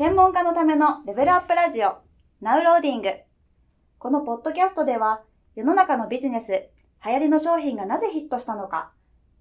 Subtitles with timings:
[0.00, 1.98] 専門家のためのレベルアップラジオ、
[2.40, 3.10] ナウローディング。
[3.98, 5.20] このポッドキャストでは、
[5.54, 6.70] 世の中のビジネス、
[7.04, 8.92] 流行りの商品がなぜヒットしたのか、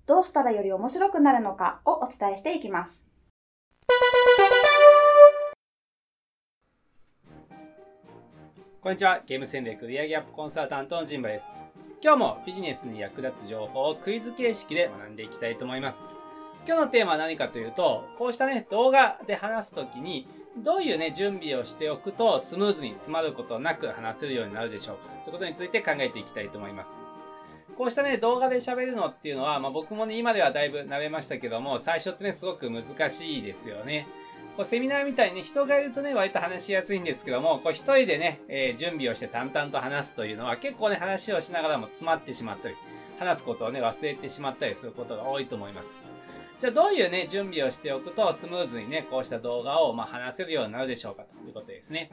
[0.06, 3.06] どうしたらより面白くなるのかをお伝えしていきます。
[8.82, 9.22] こんにちは。
[9.26, 11.56] ゲーム戦略売上アップコンサルタントのジンバです。
[12.04, 16.06] 今日もビジネスに役立つ情報をクイズ形式で学んでいきたいと思います。
[16.68, 26.92] 今日のテーマは何かというと、こうしたね、動画で話すときに、どういうね、準備をしておくとスムーズに詰まることなく話せるようになるでしょうかということについて考えていきたいと思います。
[27.78, 34.06] こうしたね、動画で喋るのっていうのは、まあ、僕もね、今ではだいぶ慣れましたけども、最初ってね、すごく難しいですよね。
[34.58, 42.76] こうセミナーみたいに人がいるとね、割と話しやすいんですけども、こう一人でね、えー、準備をして淡々と話すというのは結構ね、話をしながらも詰まってしまったり、
[43.18, 45.96] 話すことをね、忘れてしまったりすることが多いと思います。
[46.60, 52.12] じゃあどういうね、準備をしておくとスムーズにね、こうした動画をま話せるようになるでしょうかということですね。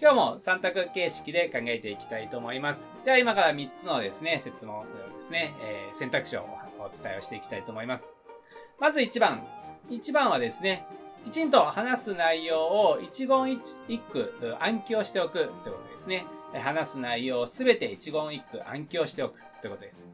[0.00, 2.90] 今日も3択形式で考えていきたいと思います。
[3.04, 6.48] では今から3つのですね、説問ですね、えー、選択肢を
[6.80, 8.12] お伝えをしていきたいと思います。
[8.80, 9.46] まず1番。
[9.88, 10.84] 1番はですね、
[11.24, 16.26] きちんと話す内容を一言一句暗記をしておくということですね。
[16.54, 20.08] 話す内容をすべて一言一句暗記をしておくということです。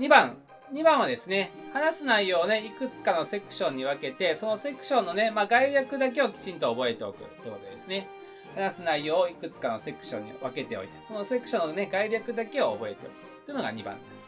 [0.00, 0.38] 2番、
[0.72, 8.08] 2番はですね、話す内容をね、いくつかのセクションに分けて、そのセクションのね、まあ、概略だけをきちんと覚えておくということですね。
[8.56, 14.24] 話す内容をいくつかのセクションに分けておいて、そのセクションのね、概略だけを覚えておくというのが2番です。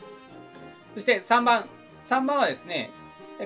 [0.94, 1.68] そして3番。
[1.96, 2.90] 3番はですね、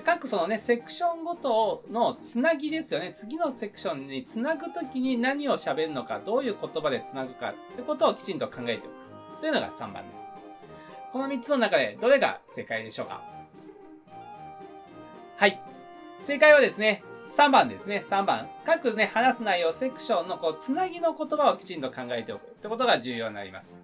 [0.05, 3.13] 各そのね、セクションごとのつなぎですよね。
[3.15, 10.32] 次のセクションにつなぐときに何を喋るのか、どういう言葉でつなぐかってことをきちんと考えておくというのが3番です。
[11.13, 13.23] この3つの中でどれが正解でしょうか？
[15.37, 15.61] はい。
[16.19, 17.03] 正解はですね、
[17.37, 18.03] 3番ですね。
[18.03, 18.49] 3番。
[18.65, 23.77] 各ね、話す内容、セクションのこう、つなぎの言葉をきちんと考えておくってことが重要になります。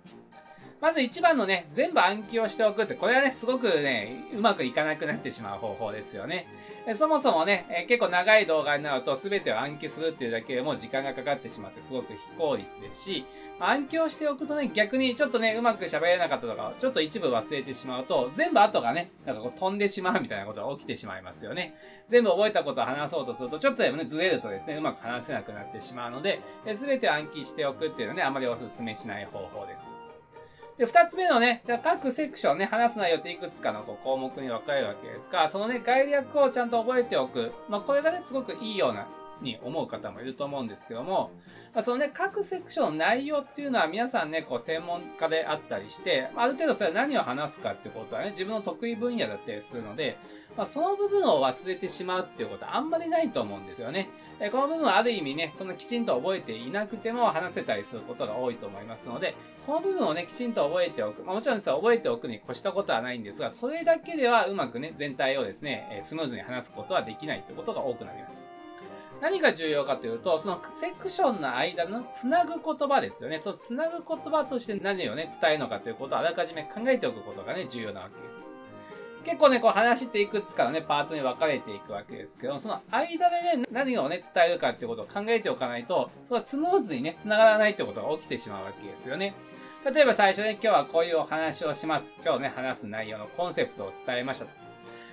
[0.80, 6.46] まず一番のね、全部暗記をしておくって、これはね、すごくね、うまくいかなくなってしまう方法ですよね。
[6.94, 13.26] そもそもね、え結構長い動画になると全てを暗記するっていうだけでも時間がかかってしまってすごく非効率ですし、
[13.58, 21.74] 暗記をしておくとね、逆にちょっとね、うまく喋れなかったとか、ちょっと一部忘れてしまうと、全部後がね、なんかこう飛んでしまうみたいなことが起きてしまいますよね。
[22.06, 26.40] 全部覚えたことを話そうとすると、ちょっとでもね、ずれるとですね、うまく話せなくなってしまうので、
[26.72, 30.07] 全てを暗記しておくっていうのはね、あまりお勧めしない方法です。
[30.78, 37.52] で、二つ目のね、じゃあ各セクションね、話す内容っていくつかのこう項目に分かれるわけですが、そのね、概略をちゃんと覚えておく。
[37.68, 39.08] まあ、これがね、すごくいいような、
[39.42, 41.30] に思う方もいると思うんですけども、
[41.74, 50.16] まあ、そのね、各セクションの内容っていうのは皆さんね、こう専門家であったりして、ある程度それは何を話すかってことはね、自分の得意分野だったりするので、
[50.56, 54.08] まあ、その部分を忘れてしまうっていうことはあんまりないと思うんですよね。
[54.40, 59.34] えこの部分はある意味ね、そのきちんと覚えていなくても話せたりすることが多いと思いますので、
[59.66, 61.22] この部分をね、きちんと覚えておく。
[61.22, 68.47] まあ、もちろんです覚えておくに越したことはないんですが、それだけではうまくね、全体をですね、スムーズに話すことはできないということが多くなります。
[69.20, 73.40] 何が重要かというと、そのセクションの間のつなぐ言葉ですよね。
[73.42, 78.46] そのつなぐ言葉として何をね、伝えるのかということをあらかじめ考えておくことがね、重要なわけです。
[79.24, 89.34] 結構ね、こう話していくつかのね、パートに分かれていくわけですけど、その間でね、何をね、伝えるかっていうことを考えておかないと、それはスムーズにね、繋がらないってことが起きてしまうわけですよね。
[89.84, 92.12] 例えば最初ね、今日はこういうお話をします。
[92.24, 94.67] 今日ね、話す内容のコンセプトを伝えましたと。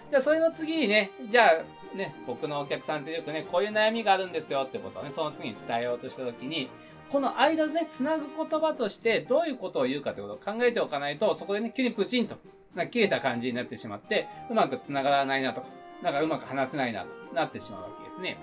[0.10, 1.62] じゃあ、それの次にね、じゃ
[1.94, 6.70] あ、ね、僕のお客さんってよくね、こういう悩みがあるんですよってことをね、その次に伝えようとしたときに、
[7.10, 12.36] この間でね、つなぐ言葉としてどういうことを言うかってことを考えておかないと、そこでね、急にプチンと
[12.76, 15.68] なんか切れた感じになってしまって、うまくつながらないなとか、
[16.04, 18.38] なんかうまく話せないなとなってしまうわけですね。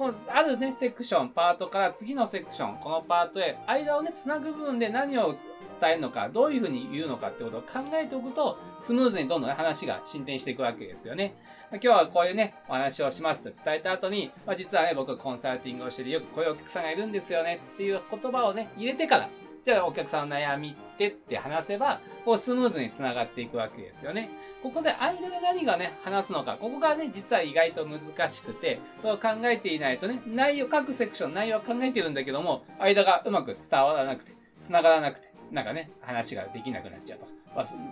[0.00, 5.34] もうあるね、セクション、パートから次のセクション、このパートへ、間をね、繋ぐ部分で何を
[5.78, 11.34] 伝えるのか、どういうふうに言うのかってことを考えておくと、スムーズにどんどん、ね、話が進展していくわけですよね。
[11.72, 19.28] 今日はこういうね、お話をしますと伝えた後に、まあ、実はね、僕コンサルティングをしててよくこういうお客さんがいるんですよねっていう言葉をね、入れてから、
[19.64, 24.30] じゃあお客さんの悩みってって話せば、こうスムーズに繋がっていくわけですよね。
[24.62, 37.32] ここで間で何がね、話すのか、ここがね、実は意外と難しくて、それを考えていないとね、内容、各セクション内容は考えてるんだけども、間がうまく伝わらなくて、繋がらなくて、なんかね、話ができなくなっちゃうとか、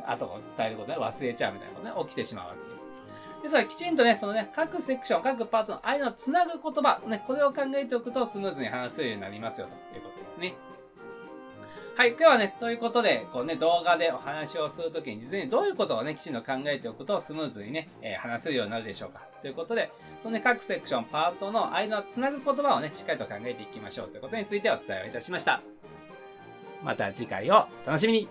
[0.06, 2.86] 後を伝えることで忘れちゃうみたいなことね、起きてしまうわけです。
[3.42, 10.54] ですから、きちんとね、そのね、各セクション、各パートの間の繋ぐ言葉、ね、これを考えておくとスムーズに話せるようになりますよ、ということですね。
[11.98, 19.26] はい、今日はね、ということで、こうね、動画でお話をするときに、事前にどういうことをね、きちんと考えておくと、スムーズにね、えー、話せるようになるでしょうか。
[19.42, 19.90] ということで、
[20.20, 25.60] そのね、各セクション、パートの間をつなぐ言葉をね、しっかりと考えていきましょうということについてお伝えをいたしました。
[26.84, 28.28] また次回を楽しみに